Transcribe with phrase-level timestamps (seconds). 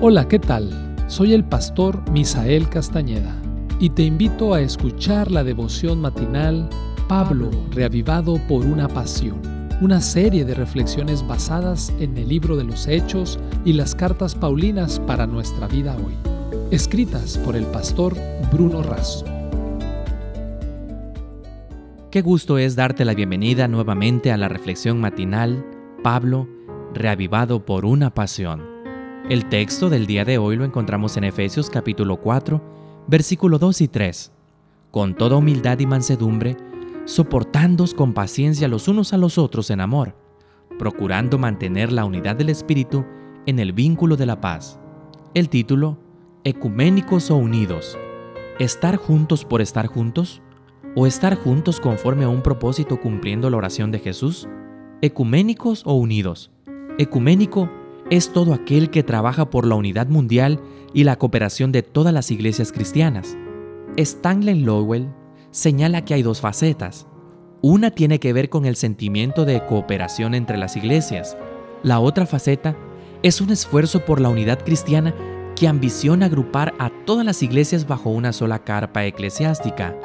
[0.00, 0.70] Hola, ¿qué tal?
[1.06, 3.40] Soy el pastor Misael Castañeda
[3.78, 6.68] y te invito a escuchar la devoción matinal
[7.08, 9.40] Pablo, reavivado por una pasión,
[9.80, 15.00] una serie de reflexiones basadas en el libro de los Hechos y las cartas Paulinas
[15.00, 16.14] para nuestra vida hoy,
[16.70, 18.14] escritas por el pastor
[18.52, 19.24] Bruno Razo.
[22.10, 25.64] Qué gusto es darte la bienvenida nuevamente a la reflexión matinal
[26.02, 26.46] Pablo,
[26.92, 28.73] reavivado por una pasión.
[29.30, 32.60] El texto del día de hoy lo encontramos en Efesios capítulo 4,
[33.06, 34.32] versículo 2 y 3.
[34.90, 36.58] Con toda humildad y mansedumbre,
[37.06, 40.14] soportándos con paciencia los unos a los otros en amor,
[40.78, 43.06] procurando mantener la unidad del Espíritu
[43.46, 44.78] en el vínculo de la paz.
[45.32, 45.96] El título,
[46.44, 47.96] Ecuménicos o unidos.
[48.58, 50.42] ¿Estar juntos por estar juntos?
[50.94, 54.46] ¿O estar juntos conforme a un propósito cumpliendo la oración de Jesús?
[55.00, 56.50] ¿Ecuménicos o unidos?
[56.98, 57.70] Ecuménico
[58.10, 60.60] es todo aquel que trabaja por la unidad mundial
[60.92, 63.36] y la cooperación de todas las iglesias cristianas.
[63.96, 65.08] Stanley Lowell
[65.50, 67.06] señala que hay dos facetas.
[67.62, 71.36] Una tiene que ver con el sentimiento de cooperación entre las iglesias.
[71.82, 72.76] La otra faceta
[73.22, 75.14] es un esfuerzo por la unidad cristiana
[75.56, 79.96] que ambiciona agrupar a todas las iglesias bajo una sola carpa eclesiástica.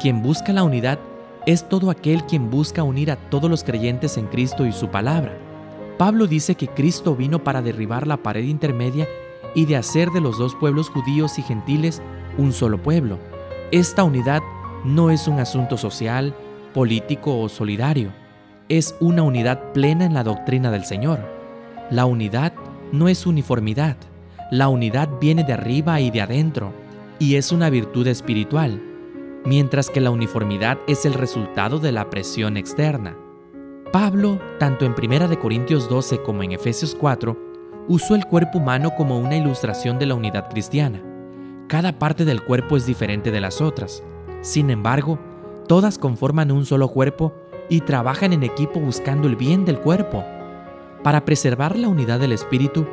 [0.00, 0.98] Quien busca la unidad
[1.44, 5.51] es todo aquel quien busca unir a todos los creyentes en Cristo y su palabra.
[5.98, 9.06] Pablo dice que Cristo vino para derribar la pared intermedia
[9.54, 12.02] y de hacer de los dos pueblos judíos y gentiles
[12.38, 13.18] un solo pueblo.
[13.70, 14.42] Esta unidad
[14.84, 16.34] no es un asunto social,
[16.74, 18.12] político o solidario,
[18.68, 21.20] es una unidad plena en la doctrina del Señor.
[21.90, 22.54] La unidad
[22.90, 23.96] no es uniformidad,
[24.50, 26.72] la unidad viene de arriba y de adentro,
[27.18, 28.82] y es una virtud espiritual,
[29.44, 33.16] mientras que la uniformidad es el resultado de la presión externa.
[33.92, 37.36] Pablo, tanto en 1 Corintios 12 como en Efesios 4,
[37.88, 41.02] usó el cuerpo humano como una ilustración de la unidad cristiana.
[41.68, 44.02] Cada parte del cuerpo es diferente de las otras.
[44.40, 45.18] Sin embargo,
[45.68, 47.34] todas conforman un solo cuerpo
[47.68, 50.24] y trabajan en equipo buscando el bien del cuerpo.
[51.02, 52.86] Para preservar la unidad del espíritu,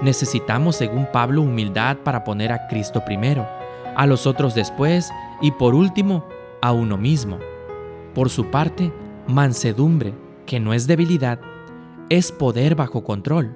[0.00, 3.46] necesitamos, según Pablo, humildad para poner a Cristo primero,
[3.94, 5.10] a los otros después
[5.42, 6.24] y por último,
[6.62, 7.38] a uno mismo.
[8.14, 8.90] Por su parte,
[9.26, 10.14] mansedumbre,
[10.46, 11.40] que no es debilidad,
[12.08, 13.54] es poder bajo control.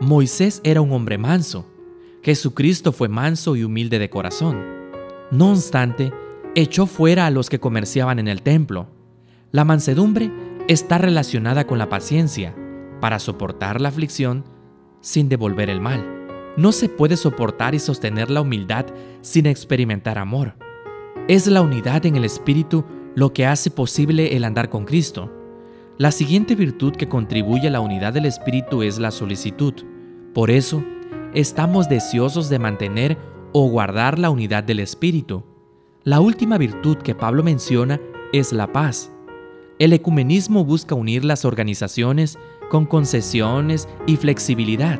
[0.00, 1.66] Moisés era un hombre manso.
[2.22, 4.62] Jesucristo fue manso y humilde de corazón.
[5.30, 6.12] No obstante,
[6.54, 8.88] echó fuera a los que comerciaban en el templo.
[9.52, 10.30] La mansedumbre
[10.68, 12.54] está relacionada con la paciencia,
[13.00, 14.44] para soportar la aflicción
[15.00, 16.54] sin devolver el mal.
[16.56, 18.86] No se puede soportar y sostener la humildad
[19.22, 20.54] sin experimentar amor.
[21.28, 25.32] Es la unidad en el Espíritu lo que hace posible el andar con Cristo.
[26.00, 29.74] La siguiente virtud que contribuye a la unidad del Espíritu es la solicitud.
[30.32, 30.82] Por eso,
[31.34, 33.18] estamos deseosos de mantener
[33.52, 35.42] o guardar la unidad del Espíritu.
[36.02, 38.00] La última virtud que Pablo menciona
[38.32, 39.12] es la paz.
[39.78, 42.38] El ecumenismo busca unir las organizaciones
[42.70, 44.98] con concesiones y flexibilidad.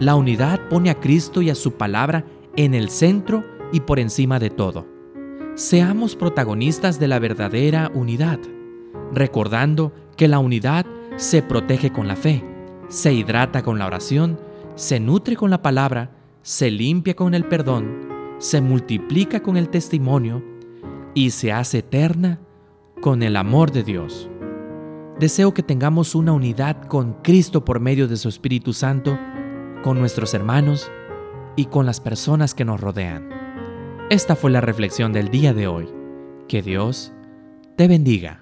[0.00, 2.26] La unidad pone a Cristo y a su palabra
[2.56, 3.42] en el centro
[3.72, 4.86] y por encima de todo.
[5.54, 8.38] Seamos protagonistas de la verdadera unidad,
[9.14, 12.44] recordando que la unidad se protege con la fe,
[12.86, 14.38] se hidrata con la oración,
[14.76, 16.12] se nutre con la palabra,
[16.42, 20.40] se limpia con el perdón, se multiplica con el testimonio
[21.12, 22.38] y se hace eterna
[23.00, 24.30] con el amor de Dios.
[25.18, 29.18] Deseo que tengamos una unidad con Cristo por medio de su Espíritu Santo,
[29.82, 30.88] con nuestros hermanos
[31.56, 33.28] y con las personas que nos rodean.
[34.08, 35.88] Esta fue la reflexión del día de hoy.
[36.46, 37.12] Que Dios
[37.74, 38.41] te bendiga.